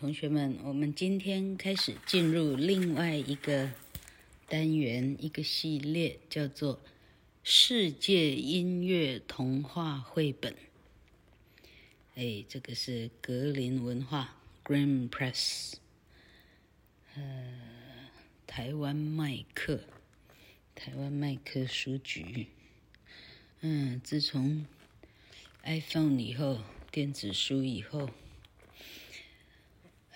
[0.00, 3.70] 同学们，我们今天开始进入另外一个
[4.48, 6.76] 单元，一个系列，叫做
[7.44, 10.54] 《世界音乐童话绘本》。
[12.14, 15.74] 哎，这个是格林文化 （Grimm Press），
[17.14, 17.52] 呃，
[18.46, 19.80] 台湾麦克，
[20.74, 22.46] 台湾麦克书局。
[23.60, 24.64] 嗯，自从
[25.62, 28.08] iPhone 以后，电子书以后。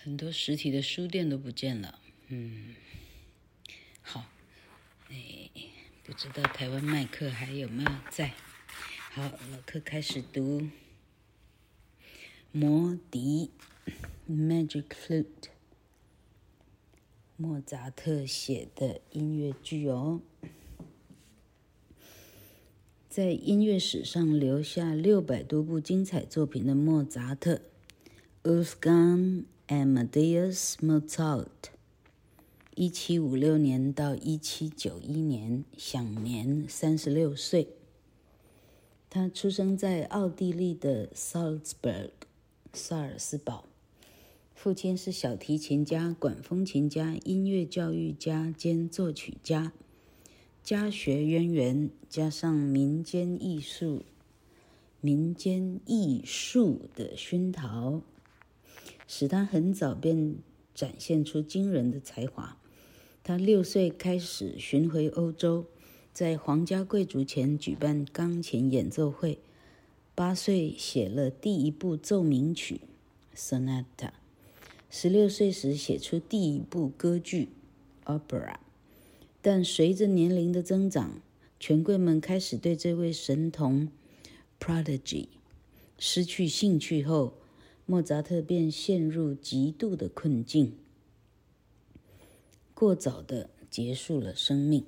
[0.05, 2.75] 很多实体的书店都不见了，嗯，
[4.03, 4.29] 好，
[5.09, 5.49] 哎，
[6.03, 8.35] 不知道台湾麦克还有没有在？
[9.13, 10.61] 好，老课开始读
[12.51, 13.49] 《魔笛》
[14.31, 15.49] （Magic Flute），
[17.35, 20.21] 莫扎特写的音乐剧哦，
[23.09, 27.63] 在音乐史上留下六百多部精彩作品的莫扎特
[28.45, 31.47] （Wolfgang Amadeus Mozart，
[32.75, 37.69] 一七五六年到一七九一年，享年三十六岁。
[39.09, 42.11] 他出生在奥地利的 Salzburg，
[42.71, 43.65] 萨尔斯堡。
[44.53, 49.73] 父亲是小提琴家、管风琴家、音乐教育家兼作曲家。
[50.61, 54.03] 家学渊源加上民间艺术、
[55.01, 58.03] 民间艺术的熏陶。
[59.07, 60.35] 使他很早便
[60.73, 62.57] 展现出惊人的才华。
[63.23, 65.65] 他六岁开始巡回欧洲，
[66.13, 69.39] 在皇家贵族前举办钢琴演奏会。
[70.13, 72.81] 八岁写了第一部奏鸣曲
[73.37, 73.83] 《Sonata》。
[74.89, 77.49] 十六岁时写出第一部歌剧
[78.19, 78.53] 《Opera》。
[79.41, 81.21] 但随着年龄的增长，
[81.59, 83.89] 权贵们开始对这位神童
[84.59, 85.27] （Prodigy）
[85.99, 87.33] 失去兴趣后。
[87.87, 90.73] 莫扎特便陷入极度的困境，
[92.73, 94.83] 过早地结束了生命。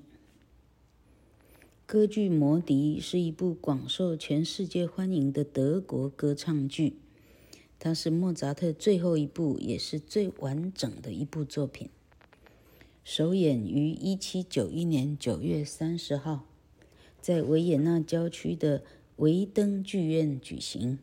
[1.85, 6.95] 歌剧《魔笛》是一部广受全世界欢迎的德国歌唱剧，
[7.77, 11.91] 它是莫扎特最后一部也是最完整的一部作品。
[13.03, 16.45] 首演于一七九一年九月三十号，
[17.21, 18.83] 在维也纳郊区的
[19.17, 20.97] 维登剧院举行。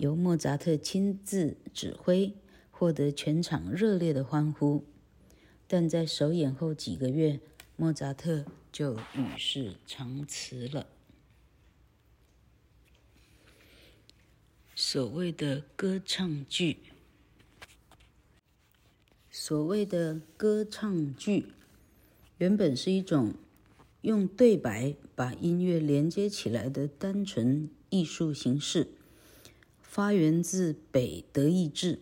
[0.00, 2.32] 由莫扎特亲自指挥，
[2.70, 4.86] 获得全场热烈的欢呼。
[5.66, 7.38] 但在首演后几个月，
[7.76, 10.86] 莫扎特就与世长辞了。
[14.74, 16.78] 所谓的歌唱剧，
[19.30, 21.52] 所谓的歌唱剧，
[22.38, 23.34] 原本是一种
[24.00, 28.94] 用对白把音乐连接起来的单纯艺术形式。
[29.90, 31.98] 发源自北德意志，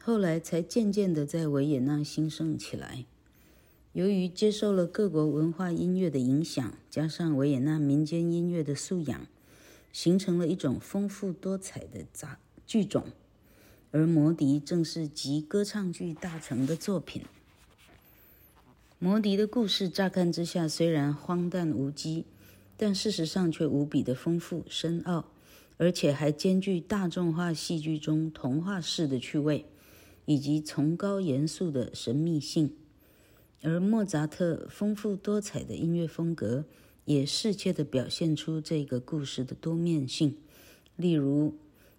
[0.00, 3.04] 后来才渐渐地在维也纳兴盛起来。
[3.92, 9.26] 由于接受了各国文化音乐的影响，加上维也纳民间音乐的素养，
[9.92, 13.04] 形成了一种丰富多彩的杂剧种。
[13.90, 17.20] 而《魔笛》正是集歌唱剧大成的作品。
[18.98, 22.24] 《魔笛》的故事乍看之下虽然荒诞无稽，
[22.78, 25.26] 但事实上却无比的丰富深奥。
[25.80, 29.64] 而且还兼具大众化戏剧中童话式的趣味，
[30.26, 32.76] 以及崇高严肃的神秘性。
[33.62, 36.66] 而莫扎特丰富多彩的音乐风格，
[37.06, 40.36] 也适切地表现出这个故事的多面性。
[40.96, 41.56] 例如，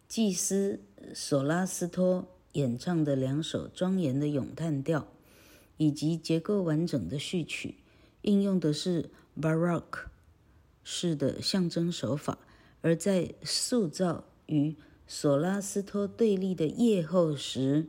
[0.07, 0.81] 祭司
[1.15, 5.07] 索拉斯托演唱的两首庄严的咏叹调，
[5.77, 7.77] 以及结构完整的序曲，
[8.21, 10.05] 应用的是 Baroque
[10.83, 12.37] 式的象征手法。
[12.81, 14.75] 而在塑造与
[15.07, 17.87] 索拉斯托对立的夜后时，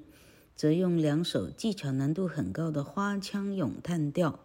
[0.55, 4.41] 则用两首技巧难度很高的花腔咏叹调，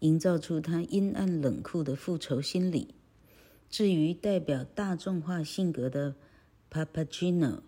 [0.00, 2.94] 营造出他阴暗冷酷的复仇心理。
[3.68, 6.14] 至于代表大众化性格的
[6.72, 7.60] Papageno，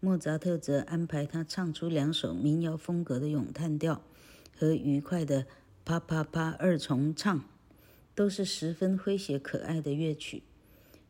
[0.00, 4.02] 莫扎特则安排他唱出两首民谣风格的咏叹调
[4.56, 5.46] 和愉快的
[5.84, 7.44] 啪啪啪二重唱，
[8.16, 10.42] 都是十分诙谐可爱的乐曲。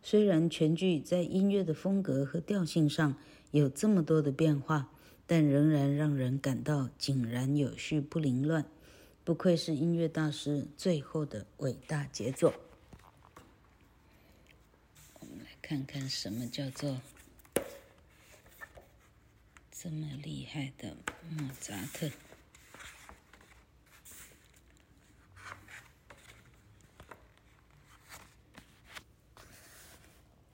[0.03, 3.17] 虽然全剧在音乐的风格和调性上
[3.53, 4.91] 有这么多的变化，
[5.27, 8.67] 但仍然让人感到井然有序、不凌乱，
[9.25, 12.53] 不愧是音乐大师最后的伟大杰作。
[15.21, 17.01] 我们来看看什么叫做
[19.71, 20.97] 这么厉害的
[21.31, 22.11] 莫扎特。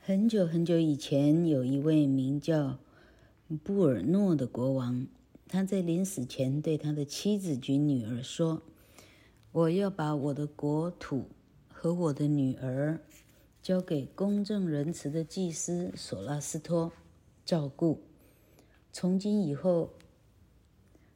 [0.08, 2.78] 很久很久以前，有一位名叫
[3.62, 5.06] 布尔诺的国王，
[5.46, 8.62] 他在临死前对他的妻子及女儿说
[9.52, 11.26] ：“我要把我的国土
[11.68, 13.00] 和我的女儿
[13.60, 16.90] 交给公正仁慈的祭司索拉斯托
[17.44, 18.00] 照顾。
[18.90, 19.90] 从今以后，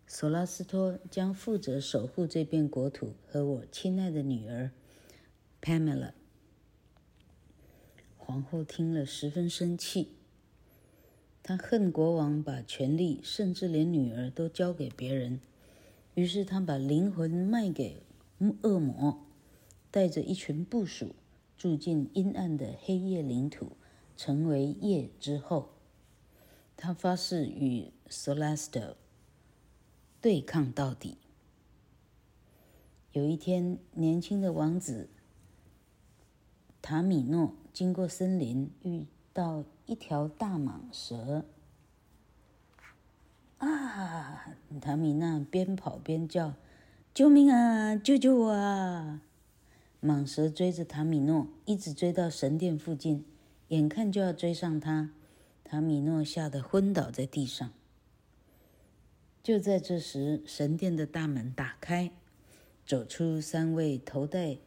[0.07, 4.71] 索拉斯托将负责守护这片国土和我亲爱的女儿
[5.63, 6.13] Pamela。”
[8.33, 10.09] 皇后听了十分生气。
[11.43, 15.39] 他恨国王把权力，甚至连女儿都交给别人。
[16.15, 18.01] 于是他把灵魂卖给
[18.63, 19.23] 恶魔，
[19.91, 21.15] 带着一群部属
[21.59, 23.73] 住进阴暗的黑夜领土，
[24.17, 25.69] 成为夜之后。
[26.75, 28.95] 他发誓与 Celeste
[30.23, 31.19] 对抗到底。
[33.13, 35.11] 有一天，年轻的王子
[36.81, 39.65] 塔米诺经过森林，遇到。
[39.85, 41.45] 一条大蟒蛇
[43.59, 44.55] 啊！
[44.81, 46.55] 塔米娜边跑边叫
[47.13, 47.97] ：“救命啊！
[47.97, 49.21] 救救我啊！”
[50.01, 53.27] 蟒蛇追着塔米诺，一直追到神殿附近，
[53.69, 55.11] 眼看就要追上他。
[55.65, 57.71] 塔米诺吓得昏倒在地上。
[59.43, 62.13] 就在这时，神殿的大门打开，
[62.87, 64.59] 走出三位头戴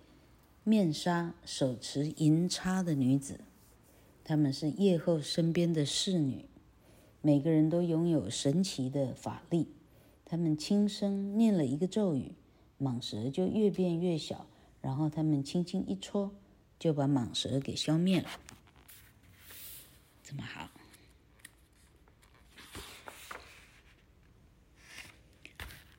[0.68, 3.42] 面纱、手持银叉的女子。
[4.24, 6.46] 她们是夜后身边的侍女，
[7.22, 9.68] 每个人都拥有神奇的法力。
[10.26, 12.32] 她们轻声念了一个咒语，
[12.82, 14.48] 蟒蛇就越变越小，
[14.82, 16.34] 然后她们轻轻一戳，
[16.80, 18.28] 就把蟒蛇给消灭了。
[20.24, 20.72] 这么好，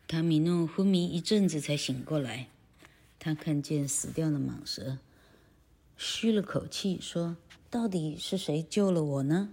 [0.09, 2.49] 卡米诺昏迷一阵子才醒过来，
[3.27, 4.99] 他看见死掉的蟒蛇，
[5.97, 7.37] 嘘了口气说。
[7.69, 9.49] 到底是谁救了我呢？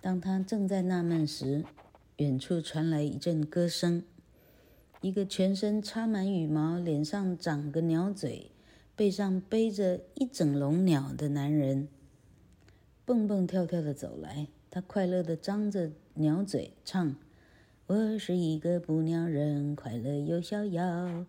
[0.00, 1.62] 当他正在纳闷时，
[2.16, 4.02] 远处传来一阵歌声。
[5.02, 8.50] 一个全身插满羽毛、脸上长个鸟嘴、
[8.96, 11.88] 背上背着一整笼鸟的男人，
[13.04, 14.46] 蹦蹦跳跳的走来。
[14.70, 17.14] 他快乐的张着鸟嘴，唱
[17.86, 21.26] ：“我是一个捕鸟人，快乐又逍遥。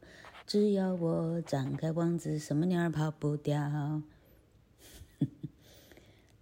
[0.48, 4.04] 只要我张开网子，什么鸟儿跑不掉。”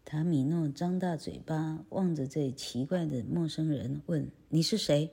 [0.04, 5.12] 塔米诺张大嘴巴望着这奇怪的陌生人，问：“你是谁？”“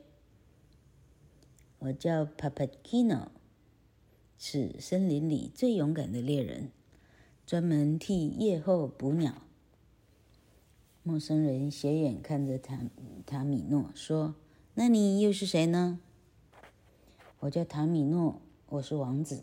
[1.78, 3.30] 我叫帕帕基诺，
[4.36, 6.72] 是森林里最勇敢的猎人，
[7.46, 9.42] 专门替夜后捕鸟。”
[11.04, 12.80] 陌生人斜眼看着塔
[13.24, 14.34] 塔米诺说
[14.74, 16.00] ：“那你又是谁呢
[17.40, 19.42] ？”“我叫塔米诺，我是王子。”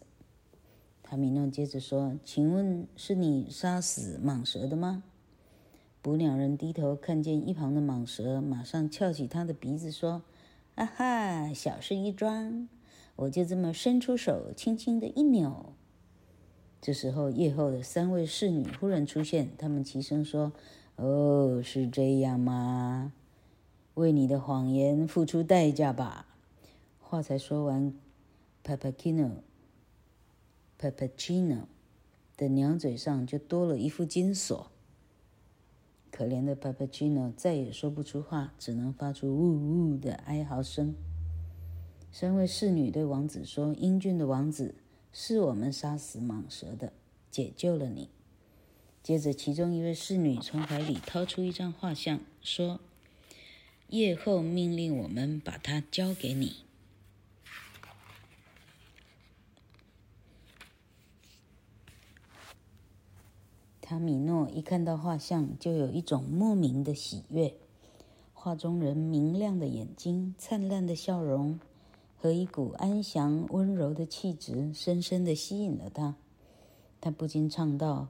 [1.04, 5.04] 塔米诺接着说：“请问是你杀死蟒蛇的吗？”
[6.02, 10.22] 捕鸟人低头看见一旁的蟒蛇，马上翘起他的鼻子说
[10.76, 12.70] ：“啊哈，小事一桩，
[13.18, 15.74] 我就这么伸出手，轻轻的一扭。”
[16.80, 20.54] 这时候，夜后的三位侍女忽然出现，她们齐声说
[20.96, 23.12] ：“哦，是这样吗？
[23.96, 26.28] 为你的谎言付出代价吧。”
[27.02, 27.94] 话才说完
[28.68, 31.68] Papacino，Papacino
[32.36, 34.70] 的鸟嘴上就多了一副金锁。
[36.12, 40.94] 可怜的帕帕基诺再也说不出话，只能发出呜呜的哀嚎声。
[42.12, 44.76] 三位侍女对王子说：“英俊的王子，
[45.14, 46.92] 是我们杀死蟒蛇的，
[47.32, 48.10] 解救了你。”
[49.02, 52.82] 接着，其中一位侍女从怀里掏出一张画像，说
[53.88, 56.58] ：“夜后命令我们把它交给你。”
[63.90, 67.54] 塔米诺一看到画像，就有一种莫名的喜悦。
[68.34, 71.58] 画中人明亮的眼睛、灿烂的笑容
[72.18, 76.18] 和一股安详温柔的气质，深深地吸引了他。
[77.00, 78.10] 他不禁唱道：“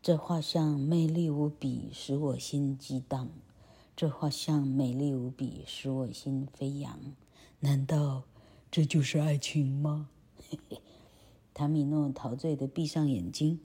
[0.00, 3.26] 这画像美丽无比，使我心激荡；
[3.96, 6.96] 这画像美丽无比，使我心飞扬。
[7.58, 8.22] 难道
[8.70, 10.10] 这就是爱情吗？”
[10.48, 10.80] 嘿嘿，
[11.52, 13.58] 塔米诺陶醉地闭上眼睛。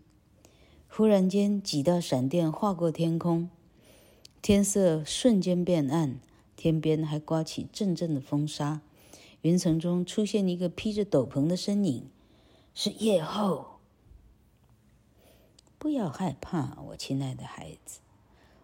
[0.95, 3.49] 忽然间，几道闪电划过天空，
[4.43, 6.19] 天色瞬间变暗，
[6.55, 8.81] 天边还刮起阵阵的风沙，
[9.41, 12.07] 云层中出现一个披着斗篷的身影，
[12.75, 13.79] 是夜后。
[15.79, 17.99] 不要害怕，我亲爱的孩子，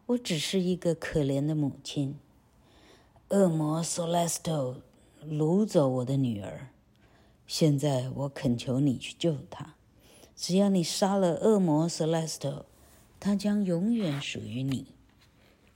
[0.05, 2.19] 我只是一个可怜的母亲。
[3.29, 4.75] 恶魔 Celesto
[5.27, 6.69] 掳走我的女儿，
[7.47, 9.73] 现在我恳求你去救她。
[10.41, 12.63] 只要你杀了恶魔 Celeste，
[13.19, 14.85] 他将永远属于你。”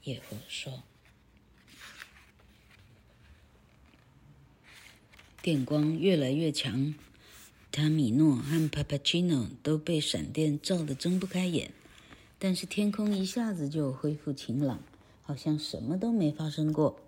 [0.04, 0.82] 野狐说。
[5.42, 6.94] 电光越来越强，
[7.70, 11.70] 塔米诺和 Papacino 都被闪电照得睁不开眼。
[12.38, 14.80] 但是天空一下子就恢复晴朗，
[15.22, 16.98] 好像什么都没发生过。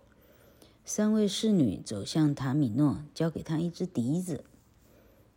[0.85, 4.45] 三位侍女走向塔米诺，交给他一支笛子。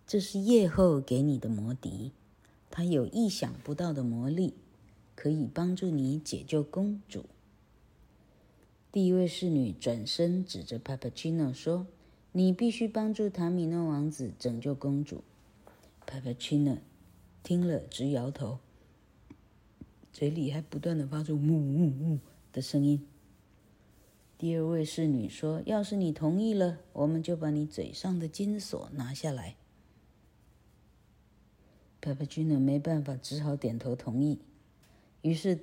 [0.10, 2.14] 这是夜后给你的魔笛，
[2.72, 4.56] 它有意想不到的魔力，
[5.14, 7.26] 可以帮助你解救公主。
[8.92, 11.86] 第一位侍女转身指着帕帕奇诺说。
[12.32, 15.24] 你必须帮助塔米诺王子拯救公主。
[16.06, 16.78] 帕帕奇诺
[17.44, 18.60] 听了直摇头，
[20.14, 22.20] 嘴里还不断的发出“呜呜呜”
[22.54, 23.06] 的声音。
[24.38, 29.56] 第二位侍女说：“要是你同意了，我们就把你嘴上的金锁拿下来。”
[32.02, 34.40] 帕帕奇诺没办法，只好点头同意。
[35.22, 35.60] 于是，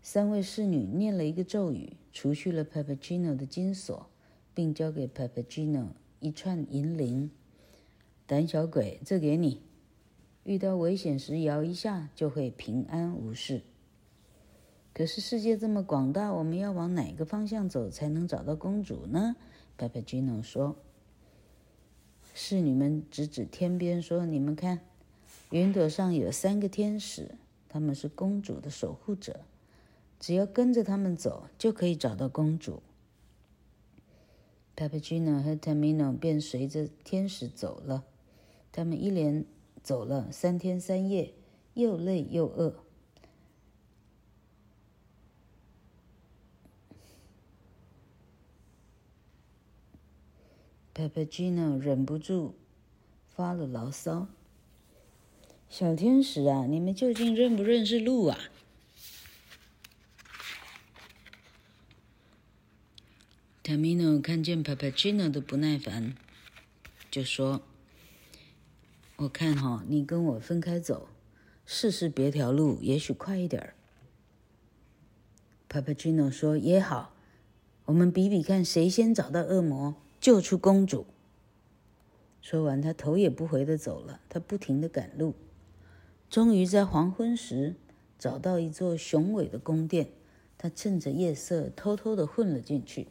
[0.00, 4.08] 三位侍女念了一个咒语，除去了帕帕奇诺的金锁。
[4.54, 7.30] 并交给帕帕吉诺一串银铃。
[8.26, 9.62] 胆小鬼，这给你。
[10.44, 13.62] 遇到危险时摇一下，就会平安无事。
[14.92, 19.36] 可是世界这么广大，我们要往哪个方向走才能找到公主呢？
[19.78, 20.76] 帕帕吉诺说。
[22.34, 24.80] 侍女们指指天边说：“你们看，
[25.52, 27.36] 云朵上有三个天使，
[27.68, 29.42] 他们是公主的守护者。
[30.18, 32.82] 只要跟着他们走，就可以找到公主。”
[34.74, 38.04] 帕帕吉诺和塔米诺便随着天使走了。
[38.72, 39.44] 他们一连
[39.82, 41.34] 走了三天三夜，
[41.74, 42.74] 又累又饿。
[50.94, 52.54] 帕帕吉诺忍不住
[53.28, 54.28] 发了牢骚
[55.74, 58.38] ：“小天使啊，你们究竟认不认识路啊？”
[63.64, 66.14] 塔米诺看见帕帕奇诺的不耐烦，
[67.10, 67.62] 就说
[69.16, 71.08] ：“我看哈，你跟我分开走，
[71.64, 73.72] 试试别条路，也许快一点儿。”
[75.70, 77.14] 帕帕奇诺说：“也好，
[77.86, 81.06] 我们比比看，谁先找到恶魔，救出公主。”
[82.42, 84.20] 说完，他头也不回的走了。
[84.28, 85.34] 他不停的赶路，
[86.32, 87.76] 终于在黄昏时
[88.18, 90.08] 找到一座雄伟的宫殿。
[90.56, 93.08] 他趁着夜色，偷偷的混了进去。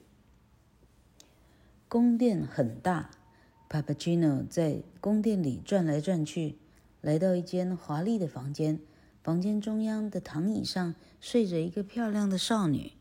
[1.87, 3.11] 宫殿很大，
[3.69, 6.57] 帕帕奇诺在宫殿里转来转去，
[6.99, 8.79] 来到一间华丽的房间。
[9.21, 12.93] 房间中央的躺椅上睡着一个漂亮的少女，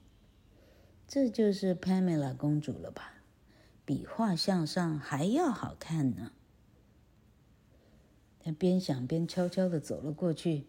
[1.08, 3.22] 这就是帕梅拉公主了吧？
[3.86, 6.32] 比画像上还要好看呢。
[8.42, 10.64] 他边想边悄悄地走了过去。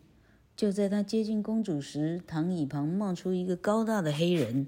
[0.56, 4.68] 就在他接近公主时，躺椅旁冒出一个高大的黑人，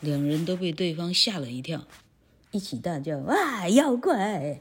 [0.00, 1.86] 两人都被对方吓了一跳。
[2.50, 4.60] 一起大叫：“哇，妖怪！”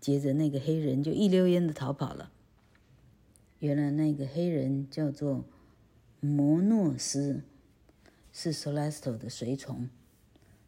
[0.00, 2.30] 接着，那个黑人就一溜烟的逃跑了。
[3.58, 5.44] 原来，那个黑人叫做
[6.20, 7.42] 摩诺斯，
[8.32, 9.88] 是 Celeste 的随从。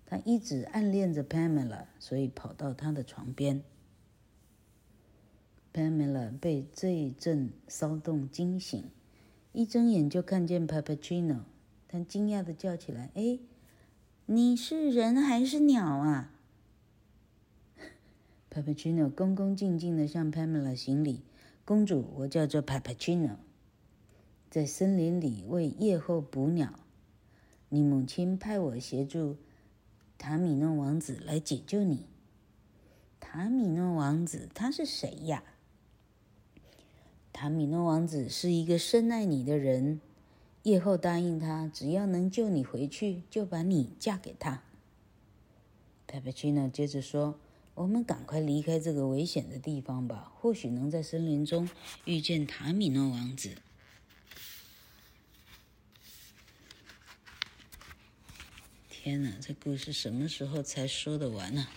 [0.05, 3.63] 他一直暗恋着 Pamela，所以跑到他的床边。
[5.73, 8.83] Pamela 被这一阵骚动惊醒，
[9.53, 11.41] 一睁眼就看见 Papagino，
[11.87, 13.39] 他惊讶的叫起来：“哎！”
[14.31, 16.35] 你是人还是鸟啊？
[18.51, 21.23] 帕帕奇诺恭恭敬敬的向 Pamela 行礼。
[21.65, 23.37] 公主，我叫做帕帕奇诺，
[24.51, 26.79] 在森林里为夜后捕鸟。
[27.69, 29.37] 你母亲派我协助
[30.19, 32.07] 塔米诺王子来解救你。
[33.21, 35.43] 塔米诺王子他是谁呀？
[37.41, 40.01] 塔米诺王子是一个深爱你的人。
[40.65, 44.65] 夜后答应他，只要能救你回去，就把你嫁给他。
[46.09, 47.39] 帕帕奇诺接着说
[47.77, 51.71] ：“我们赶快离开这个危险的地方吧，或许能在森林中
[52.07, 53.51] 遇见塔米诺王子。”
[58.91, 61.69] 天哪，这故事什么时候才说得完呢？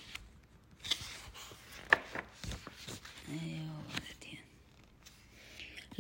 [3.30, 3.81] 哎呦！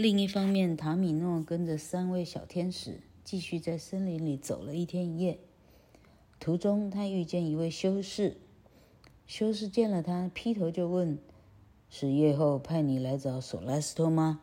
[0.01, 5.37] 另一方面，塔米诺跟着三位小天使继续在森林里走了一天一夜。
[6.39, 8.37] 途中，他遇见一位修士。
[9.27, 11.19] 修士见了他，劈头就问
[11.87, 14.41] ：“是夜后派你来找索拉斯托吗？”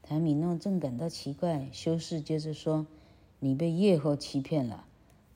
[0.00, 2.86] 塔米诺正感到奇怪，修士接着说
[3.40, 4.86] ：“你被夜后欺骗了。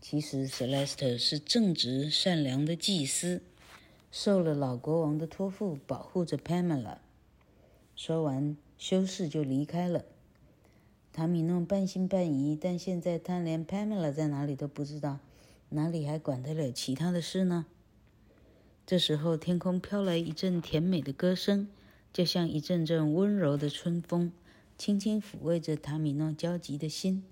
[0.00, 3.42] 其实，索拉斯特是正直善良的祭司，
[4.10, 6.98] 受了老国王的托付，保护着帕梅拉。”
[7.94, 8.56] 说完。
[8.78, 10.04] 修士就离开了。
[11.12, 15.18] 塔米诺半信半疑，但现在他连帕梅拉在哪里都不知道，
[15.70, 17.66] 哪里还管得了其他的事呢？
[18.86, 21.68] 这时候，天空飘来一阵甜美的歌声，
[22.12, 24.32] 就像一阵阵温柔的春风，
[24.78, 27.24] 轻轻抚慰着塔米诺焦急的心。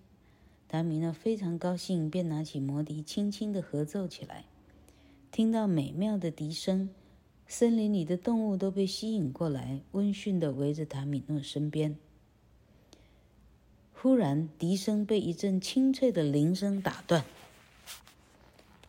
[0.68, 4.44] 塔米诺非常高兴，便拿起魔笛，轻轻地合奏起来。
[5.30, 6.90] 听到美妙的笛声，
[7.48, 11.96] 森林里的动物都被吸引过来，温驯地围着塔米诺身边。
[13.94, 17.24] 忽然，笛声被一阵清脆的铃声打断。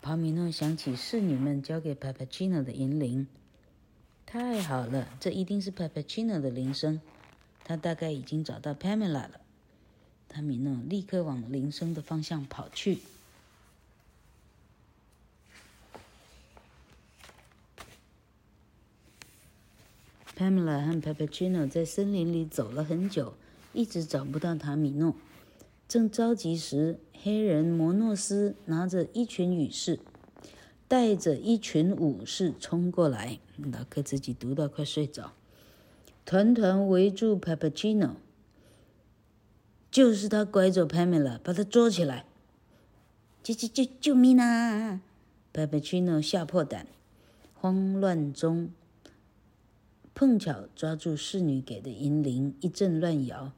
[0.01, 3.27] 塔米诺想起侍女们交给帕帕奇诺的银铃，
[4.25, 6.99] 太好了，这一定是帕帕奇诺的铃声。
[7.63, 9.41] 他大概已经找到帕梅拉了。
[10.29, 12.99] 塔米诺立刻往铃声的方向跑去。
[20.37, 23.33] Pamela 和帕帕奇诺在森林里走了很久，
[23.73, 25.15] 一直找不到塔米诺。
[25.87, 29.99] 正着急时，黑人摩诺斯拿着一群武士，
[30.87, 33.39] 带着一群武士冲过来。
[33.71, 35.33] 老克自己读到快睡着，
[36.23, 38.17] 团团围住帕帕奇诺，
[39.89, 42.25] 就是他拐走帕梅拉，把他捉起来！
[43.41, 45.01] 救救救救命啊！
[45.51, 46.85] 帕帕奇诺吓破胆，
[47.55, 48.69] 慌乱中
[50.19, 53.53] 碰巧抓住侍女给的银铃，一阵乱摇。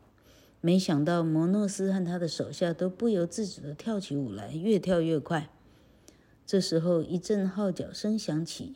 [0.60, 5.50] 没想到摩诺斯和他的手下都不由自主地跳起舞来，越跳越快。
[6.46, 8.75] 这时候，一阵号角声响起，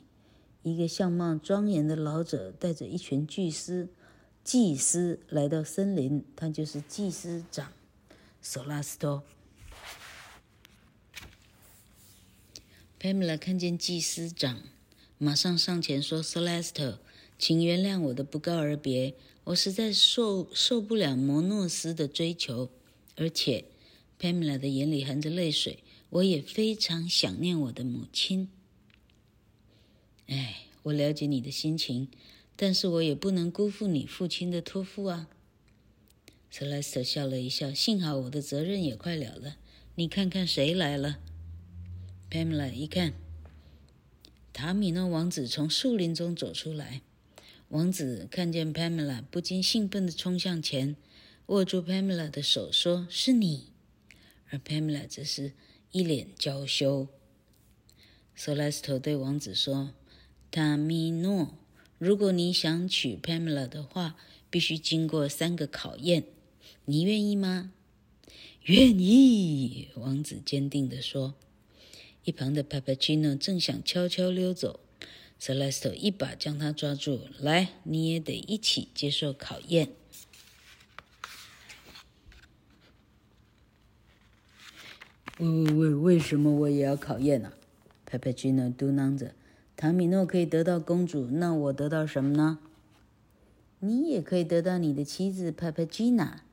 [0.62, 3.90] 一个相貌庄严的老者带着一群祭司、
[4.46, 7.74] 祭司来到森林，他就是祭司长
[8.42, 9.24] 索拉斯托。
[12.98, 14.60] 佩米拉看见祭司长，
[15.18, 17.00] 马上上前说：“索拉斯托，
[17.44, 22.72] 请原谅我的不告而别。”我实在受受不了摩诺斯的追求，
[23.18, 23.66] 而且，
[24.18, 25.80] 佩米拉的眼里含着泪水。
[26.12, 28.48] 我也非常想念我的母亲。
[30.28, 32.08] 哎，我了解你的心情，
[32.56, 35.28] 但是我也不能辜负你父亲的托付啊。
[36.50, 39.58] 瑟莱斯特笑了一笑，幸好我的责任也快了了。
[39.96, 41.20] 你看看谁来了？
[42.30, 43.12] 佩米拉一看，
[44.54, 47.02] 塔米诺王子从树林中走出来。
[47.74, 50.96] 王子看见 Pamela，不禁兴奋地冲向前，
[51.48, 53.70] 握住 Pamela 的手，说：“是你。”
[54.52, 55.54] 而 Pamela 则是
[55.92, 57.08] 一脸娇羞。
[58.38, 59.90] Celeste 对王子说
[60.52, 61.58] ：“塔米诺，
[61.98, 64.18] 如果你想娶 Pamela 的话，
[64.52, 66.26] 必须经过三个考验，
[66.86, 67.72] 你愿意吗
[68.66, 71.34] ？”“愿意。”王子坚定地说。
[72.24, 74.80] 一旁的 Papagino 正想悄悄溜走。
[75.39, 79.89] Celeste 一把将他抓住，来，你也得一起接受考验。
[85.39, 87.54] 喂喂喂，为什么我也要考验呢、啊？
[88.06, 89.34] 佩佩吉诺嘟囔着
[89.76, 92.60] ：“塔米诺可以得到公主，那我得到什么呢？
[93.80, 96.43] 你也可以得到你的妻子佩佩吉娜。”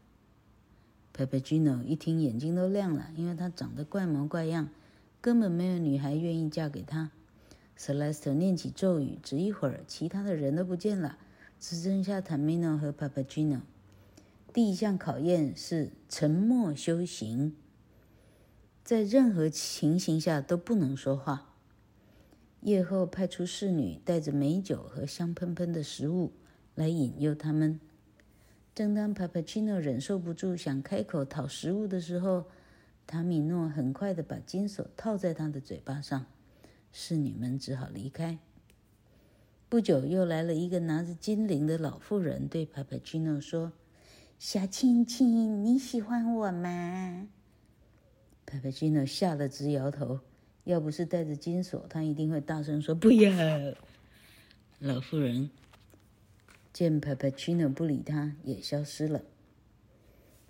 [1.12, 4.70] 佩佩吉诺一听，眼睛都亮了，因为她长得怪模怪样，
[5.20, 7.10] 根本没有女孩愿意嫁给他。
[7.80, 11.16] Celeste 念起咒语，只一会儿，其他的人都不见了，
[11.58, 13.62] 只剩下 Tamino 和 Papagino。
[14.52, 17.56] 第一项考验是沉默修行，
[18.84, 21.54] 在任何情形下都不能说话。
[22.60, 26.32] 夜后派出侍女，带着美酒和香喷喷的食物
[26.74, 27.80] 来引诱他们。
[28.74, 32.44] 正当 Papagino 忍受不住想开口讨食物的时候，
[33.06, 36.26] 塔米诺很快地把金锁套在他的嘴巴上。
[36.92, 38.38] 侍女们只好离开。
[39.68, 43.72] 不久，又来了一个拿着金铃的老妇人，对帕帕基诺说
[44.36, 47.28] ：“小亲亲，你喜欢我吗？”
[48.44, 50.20] 帕帕基诺吓得直摇头。
[50.64, 53.30] 要不是带着金锁，他一定会大声说：“不要！”
[54.80, 55.50] 老妇人
[56.72, 59.22] 见帕帕基诺不理他，也消失了。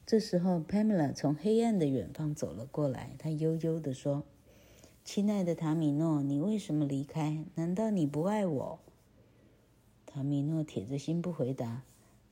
[0.07, 4.25] 这时候，帕梅拉从黑暗的远方走了过来，她悠悠地说。
[5.05, 7.45] 亲爱的塔米诺，你为什么离开？
[7.55, 8.79] 难道你不爱我？
[10.07, 11.83] 塔米诺铁着心不回答。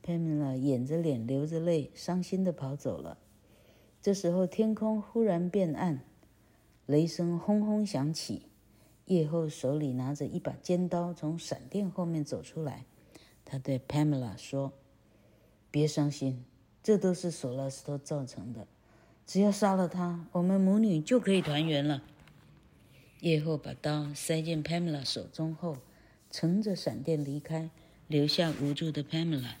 [0.01, 3.17] 佩米拉掩着脸，流着泪，伤心地跑走了。
[4.01, 5.99] 这时候，天空忽然变暗，
[6.85, 8.43] 雷声轰轰响起。
[9.05, 12.85] 夜后手里拿着一把尖刀，从闪电后面走出来。
[13.43, 14.71] 他对佩米拉说
[15.69, 16.45] ：“别伤心，
[16.81, 18.67] 这都是索拉斯托造成的。
[19.25, 22.03] 只要杀了他，我们母女就可以团圆了。”
[23.21, 25.79] 夜后把刀塞进 Pamela 手中后，
[26.31, 27.69] 乘着闪电离开，
[28.07, 29.55] 留下无助的 Pamela。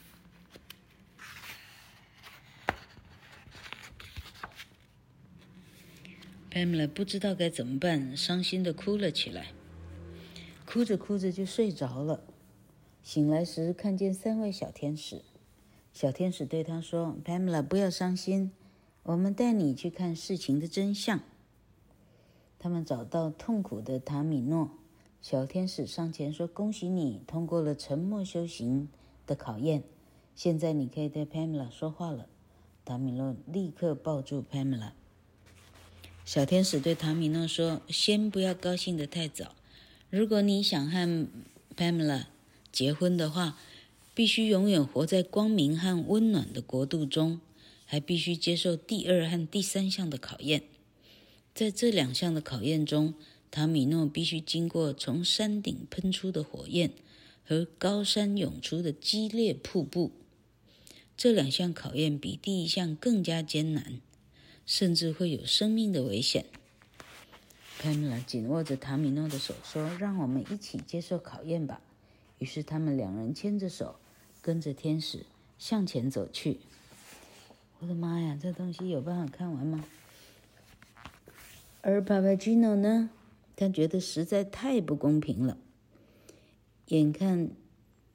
[6.49, 9.47] Pamela 不知道该怎么办，伤心的哭了起来。
[10.65, 12.23] 哭着哭着就睡着了。
[13.03, 15.21] 醒来时，看见三位小天使。
[15.93, 18.51] 小天使对他说：“Pamela，不要伤心，
[19.03, 21.19] 我们带你去看事情的真相。”
[22.59, 24.69] 他们找到痛苦的塔米诺。
[25.21, 28.89] 小天使上前说：“恭喜你通过了沉默修行
[29.25, 29.83] 的考验，
[30.35, 32.27] 现在你可以对 Pamela 说话了。”
[32.85, 34.91] 塔米诺立刻抱住 Pamela。
[36.25, 39.55] 小天使对塔米诺说：“先不要高兴得太早。
[40.09, 41.27] 如果你想和
[41.75, 42.25] Pamela
[42.71, 43.57] 结婚的话，
[44.13, 47.39] 必须永远活在光明和温暖的国度中，
[47.85, 50.63] 还必须接受第二和第三项的考验。
[51.59, 53.13] 在这两项的考验中，
[53.51, 56.91] 塔米诺必须经过从山顶喷出的火焰
[57.45, 60.13] 和高山涌出的激烈瀑布。
[61.17, 63.99] 这两项考验比第一项更加艰难，
[64.65, 66.45] 甚至会有生命的危险。
[67.77, 71.81] 潘米拉紧握着塔米诺的手说：“让我们一起接受考验吧。”
[72.39, 73.99] 于是他们两人牵着手，
[74.41, 75.25] 跟着天使
[75.57, 76.61] 向前走去。
[77.79, 79.83] 我的妈呀，这东西有办法看完吗？
[81.89, 83.09] 而帕帕吉诺呢？
[83.55, 85.57] 他觉得实在太不公平了。
[86.87, 87.49] 眼看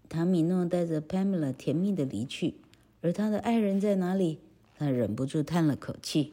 [0.09, 2.55] 塔米诺带着 Pamela 甜蜜的离去，
[3.03, 4.39] 而他的爱人在哪里？
[4.79, 6.33] 他忍不住叹了口气。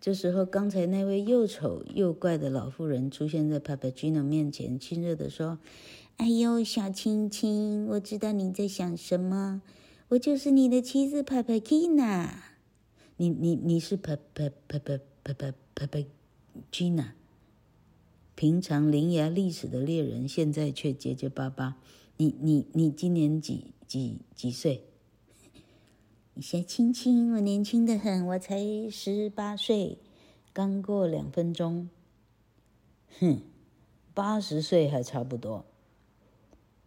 [0.00, 5.58] 这时候，刚才那位又丑又怪的老妇人出现在 Papagino 面前，亲热地说
[6.18, 9.62] ：“哎呦，小亲亲，我知道你在想什么，
[10.08, 12.28] 我就是你的妻子 Papagina。
[13.16, 13.96] 你你你是
[16.70, 17.12] Papapapapapapapagina。”
[18.36, 21.76] 平常伶牙俐齿的猎人，现在却结结巴巴。
[22.16, 24.82] 你你你今年几几几岁？
[26.40, 28.58] 小亲亲，我年轻的很，我才
[28.90, 29.98] 十八岁，
[30.52, 31.88] 刚过两分钟。
[33.20, 33.40] 哼，
[34.12, 35.64] 八十岁还差不多。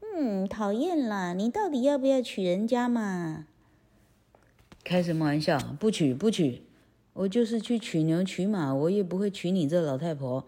[0.01, 1.33] 嗯，讨厌啦！
[1.33, 3.47] 你到底要不要娶人家嘛？
[4.83, 5.57] 开什么玩笑？
[5.79, 6.63] 不娶不娶，
[7.17, 10.45] 我就是去取牛取马，我也不会娶你这老太婆。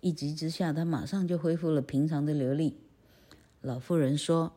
[0.00, 2.76] 一急之下，他马上就恢复了平常的流利。
[3.60, 4.52] 老妇人说：“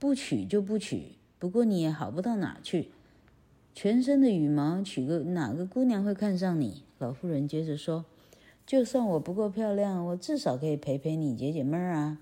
[0.00, 2.88] 不娶就不娶，不过你也好不到哪去。
[3.74, 8.06] 全身的羽毛，娶个哪个姑娘会看上你？”老妇人接着说
[8.66, 12.18] ：“就算我不够漂亮，我至少可以陪陪你，解解闷儿啊。”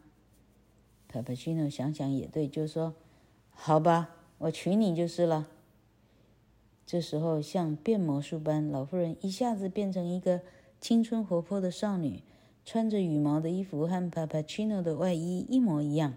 [1.06, 2.94] 帕帕西诺想想也对，就说
[3.54, 5.46] ：“好吧，我娶你就是了。”
[6.86, 10.42] 这时候，像变魔术般，老妇人一下子变成一个
[10.80, 12.22] 青春活泼的少女。
[12.64, 16.14] 穿着羽毛的衣服和帕帕奇诺的外衣一模一样。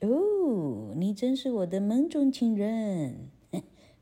[0.00, 3.28] 哦，你真是我的梦中情人！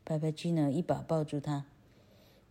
[0.03, 1.67] 帕帕奇诺一把抱住她。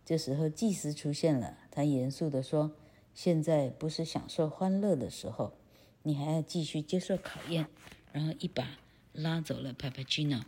[0.05, 2.71] 这时候祭司出现了，他严肃地说
[3.13, 5.51] ：“现在不是享受欢乐的时候，
[6.03, 7.67] 你还要继续接受考验。”
[8.13, 8.79] 然后一把
[9.11, 10.39] 拉走了帕帕奇诺。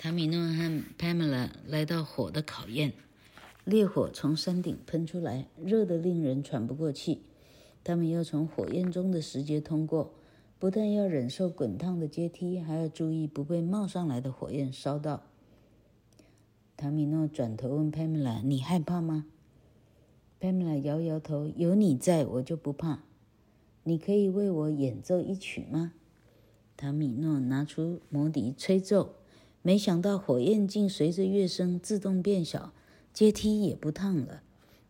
[0.00, 2.92] 塔米诺和帕梅拉来到火的考验。
[3.64, 7.22] 烈火从山顶喷出来，热得令人喘不过气。
[7.82, 10.14] 他们要从火焰中的石阶通过，
[10.60, 15.24] 不但要忍受滚烫的阶梯，还要注意不被冒上来的火焰烧到。
[16.76, 19.26] 塔米诺转头问佩米拉：“你害怕吗？”
[20.38, 23.00] 佩米拉摇摇头：“有你在，我就不怕。
[23.82, 25.94] 你可以为我演奏一曲吗？”
[26.78, 29.16] 塔米诺拿出魔笛吹奏，
[29.68, 32.72] 没想到火焰竟随着乐声自动变小。
[33.12, 34.42] 阶梯也不烫了，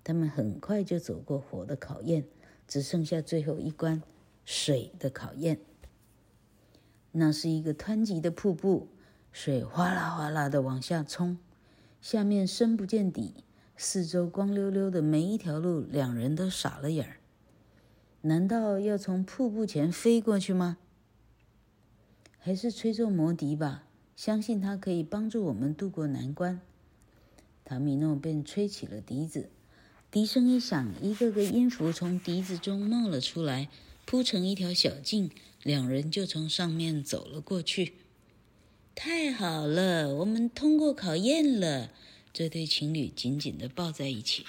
[0.05, 2.27] 他们很快就走过火的考验，
[2.69, 4.01] 只剩下最后一关——
[4.47, 5.59] 水的考验。
[7.11, 8.87] 那是一个湍急的瀑布，
[9.33, 11.39] 水哗啦哗啦的往下冲，
[12.01, 13.35] 下面深不见底，
[13.77, 17.17] 四周光溜溜的，每一条路，两人都傻了眼儿。
[18.21, 20.79] 难道要从瀑布前飞过去吗？
[22.39, 23.88] 还是吹奏魔笛吧，
[24.19, 26.61] 相信它可以帮助我们渡过难关。
[27.65, 29.49] 塔米诺便吹起了笛子，
[30.11, 33.69] 笛声一响，一个个音符从笛子中冒了出来，
[34.05, 35.31] 铺成一条小径，
[35.63, 37.95] 两人就从上面走了过去。
[38.97, 41.93] 太好了，我们通过考验了！
[42.33, 44.45] 这对情侣紧紧的抱在一起。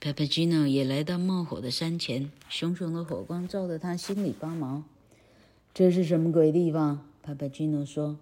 [0.00, 4.82] 帕帕吉诺也来到冒火的山前，熊熊的火光照得他心里发毛。
[5.78, 7.06] 这是什么鬼地方？
[7.22, 8.18] 帕帕吉诺说。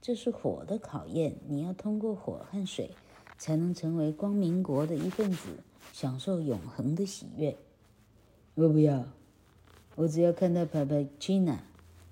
[0.00, 2.92] 这是火的考验，你要通过火和水，
[3.36, 5.48] 才能成为光明国的一份子，
[5.92, 7.58] 享受永恒的喜悦。
[8.54, 9.04] 我不要，
[9.96, 11.62] 我只要看到帕帕吉娜，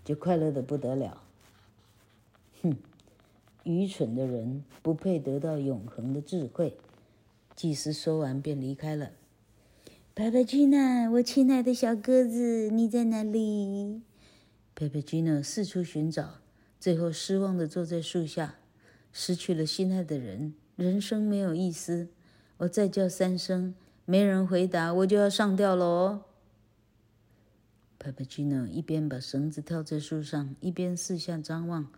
[0.05, 1.23] 就快乐得不得了。
[2.61, 2.77] 哼，
[3.65, 6.77] 愚蠢的人不配得到永恒的智慧。
[7.57, 9.13] 祭司说完便离开了。
[10.15, 14.03] 帕帕吉娜我亲爱的小鸽子，你在哪里
[14.81, 16.41] ？Papageno 四处寻找，
[16.79, 18.55] 最后失望地坐在树下。
[19.13, 22.09] 失去了心爱的人，人生没有意思。
[22.57, 23.75] 我再叫三声，
[24.07, 26.25] 没人回答，我就要上吊了哦。
[28.03, 31.93] Papageno 一边把绳子套在树上，一边四下张望，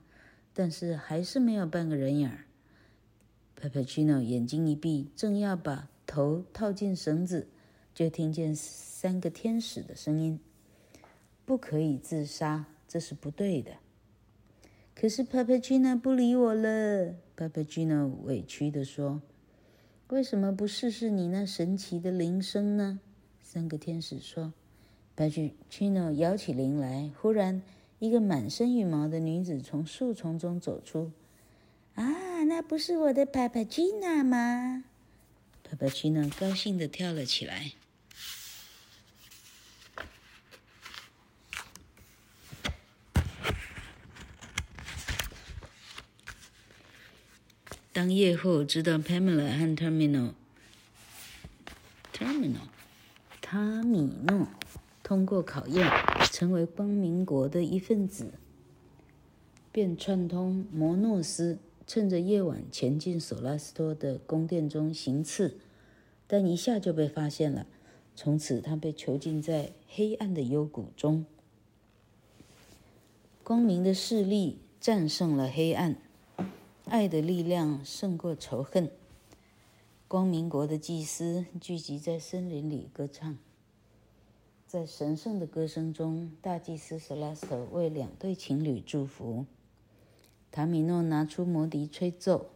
[0.53, 2.47] 但是还是没有半个人影儿。
[3.61, 7.47] Papageno 眼睛一闭，正要把头套进绳子，
[7.95, 10.41] 就听见三个天使的声音
[11.47, 13.71] ：“不可以自杀，这是不对的。”
[14.95, 17.15] 可是 Papagino 不理我了。
[17.35, 19.23] Papagino 委屈地说
[20.09, 23.01] ：“为什么不试试你那神奇的铃声呢？”
[23.43, 24.53] 三个天使说
[25.17, 27.11] ：“Papagino 摇起铃来。
[27.19, 27.63] 忽然，
[27.99, 31.11] 一个满身羽毛的女子从树丛中走出。
[31.95, 34.85] 啊，那不是我的 Papagino 吗
[35.67, 37.73] ？”Papagino 高兴地跳了起来。
[47.95, 50.31] 当夜后知道 Pamela 和 Terminal、
[52.11, 52.69] Terminal、
[53.43, 54.49] 塔米诺
[55.03, 55.87] 通过考验，
[56.33, 58.33] 成为光明国的一份子，
[59.71, 65.59] 便串通摩诺斯，趁着夜晚潜进索拉斯托的宫殿中行刺，
[66.27, 67.67] 但一下就被发现了。
[68.17, 71.27] 从此，他被囚禁在黑暗的幽谷中。
[73.45, 75.99] 光明的势力战胜了黑暗。
[76.87, 78.91] 爱的力量胜过仇恨。
[80.09, 83.39] 光明国的祭司聚集在森林里歌唱，
[84.67, 89.47] 在神圣的歌声中，大祭司索拉斯托为两对情侣祝福。
[90.51, 92.51] 塔米诺拿出魔笛吹奏，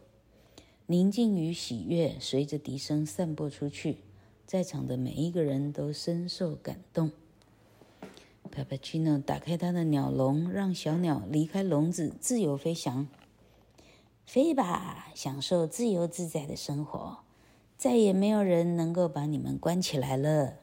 [0.85, 3.97] 宁静与喜悦随着笛声散播出去，
[4.45, 7.11] 在场的每一个人都深受感动。
[8.51, 13.07] 帕帕奇诺打开他的鸟笼，让小鸟离开笼子，自由飞翔。
[14.27, 17.19] 飞吧，享受自由自在的生活，
[17.77, 20.57] 再也没有人能够把你们关起来了。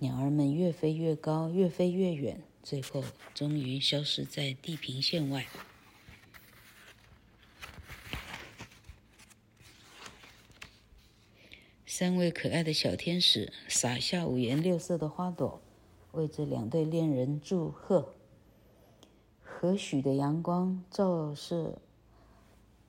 [0.00, 5.46] 鸟儿们越飞越高，越飞越远，最后终于消失在地平线外。
[11.86, 15.62] 三位可爱的小天使撒下五颜六色的花朵，
[16.10, 18.14] 为这两对恋人祝贺。
[19.44, 21.80] 和煦的阳光照射。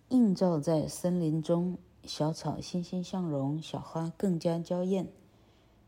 [0.09, 5.07] 映照在森林中，小草欣欣向荣，小花更加娇艳，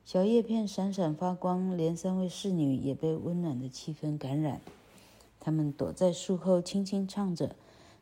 [0.06, 4.62] 小叶片闪闪发光，连三位侍女也被温暖的气氛感染。
[5.40, 7.56] 她们躲在树后，轻轻唱着：“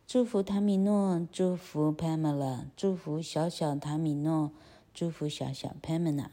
[0.05, 4.51] 祝福塔米诺，祝福 Pamela，祝福小小塔米诺，
[4.93, 6.27] 祝福小小 Pamela。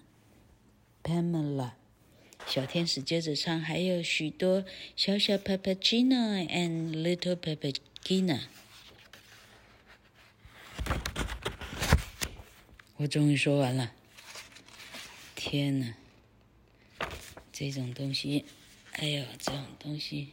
[1.05, 1.75] Pamela，
[2.45, 4.65] 小天使接着唱，还有许多
[4.97, 8.41] 小小 Papagino and little Papagina。
[12.97, 13.93] 我终于说完了。
[15.35, 15.95] 天呐，
[17.53, 18.45] 这种东西，
[18.93, 20.33] 哎呦，这种东西，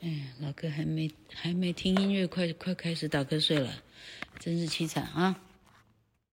[0.00, 3.82] 哎，老哥还没还没听音乐，快快开始打瞌睡了，
[4.38, 5.40] 真是凄惨啊！